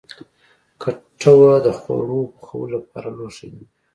کټوه 0.81 1.53
د 1.65 1.67
خواړو 1.79 2.19
پخولو 2.35 2.71
لپاره 2.83 3.09
لوښی 3.17 3.49
دی 3.55 3.65